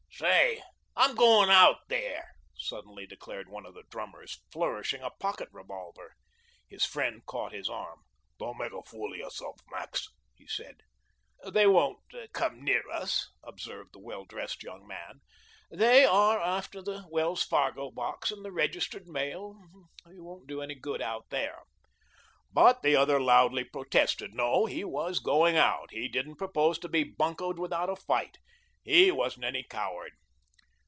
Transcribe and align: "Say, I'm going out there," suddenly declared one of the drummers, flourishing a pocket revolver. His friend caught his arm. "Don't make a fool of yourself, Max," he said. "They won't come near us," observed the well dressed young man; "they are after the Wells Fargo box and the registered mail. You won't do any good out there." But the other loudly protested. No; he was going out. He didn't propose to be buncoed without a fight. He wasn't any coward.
"Say, 0.23 0.61
I'm 0.95 1.15
going 1.15 1.49
out 1.49 1.79
there," 1.87 2.33
suddenly 2.55 3.07
declared 3.07 3.49
one 3.49 3.65
of 3.65 3.73
the 3.73 3.85
drummers, 3.89 4.39
flourishing 4.51 5.01
a 5.01 5.09
pocket 5.09 5.49
revolver. 5.51 6.13
His 6.69 6.85
friend 6.85 7.25
caught 7.25 7.53
his 7.53 7.67
arm. 7.67 8.01
"Don't 8.37 8.59
make 8.59 8.71
a 8.71 8.83
fool 8.83 9.13
of 9.13 9.17
yourself, 9.17 9.57
Max," 9.71 10.09
he 10.35 10.45
said. 10.45 10.81
"They 11.51 11.65
won't 11.65 12.01
come 12.33 12.63
near 12.63 12.83
us," 12.91 13.31
observed 13.41 13.93
the 13.93 13.99
well 13.99 14.25
dressed 14.25 14.61
young 14.61 14.85
man; 14.85 15.21
"they 15.71 16.05
are 16.05 16.39
after 16.39 16.83
the 16.83 17.07
Wells 17.09 17.41
Fargo 17.41 17.89
box 17.89 18.29
and 18.29 18.45
the 18.45 18.51
registered 18.51 19.07
mail. 19.07 19.57
You 20.05 20.23
won't 20.23 20.45
do 20.45 20.61
any 20.61 20.75
good 20.75 21.01
out 21.01 21.31
there." 21.31 21.63
But 22.53 22.83
the 22.83 22.95
other 22.95 23.19
loudly 23.19 23.63
protested. 23.63 24.35
No; 24.35 24.67
he 24.67 24.83
was 24.83 25.17
going 25.17 25.57
out. 25.57 25.89
He 25.89 26.07
didn't 26.07 26.35
propose 26.35 26.77
to 26.79 26.89
be 26.89 27.03
buncoed 27.03 27.57
without 27.57 27.89
a 27.89 27.95
fight. 27.95 28.37
He 28.83 29.11
wasn't 29.11 29.43
any 29.45 29.61
coward. 29.61 30.13